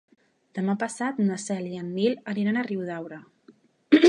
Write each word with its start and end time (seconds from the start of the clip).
Demà 0.59 0.75
passat 0.83 1.19
na 1.27 1.37
Cel 1.45 1.69
i 1.75 1.83
en 1.83 1.93
Nil 1.99 2.19
aniran 2.35 2.59
a 2.59 2.65
Riudaura. 2.71 3.23